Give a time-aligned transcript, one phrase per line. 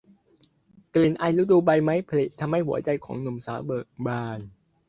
[0.95, 4.39] กลิ่นไอฤดูใบไม้ผลิทำให้หัวใจของหนุ่มสาวเบิกบาน